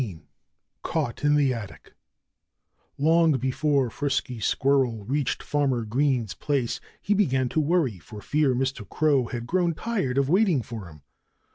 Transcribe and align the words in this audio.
XVI 0.01 0.21
Caught 0.81 1.23
in 1.25 1.35
the 1.35 1.53
Attic 1.53 1.93
Long 2.97 3.33
before 3.33 3.91
Frisky 3.91 4.39
Squirrel 4.39 5.03
reached 5.05 5.43
Farmer 5.43 5.85
Green's 5.85 6.33
place, 6.33 6.79
he 6.99 7.13
began 7.13 7.47
to 7.49 7.59
worry 7.59 7.99
for 7.99 8.19
fear 8.19 8.55
Mr. 8.55 8.89
Crow 8.89 9.25
had 9.27 9.45
grown 9.45 9.75
tired 9.75 10.17
of 10.17 10.27
waiting 10.27 10.63
for 10.63 10.87
him. 10.89 11.03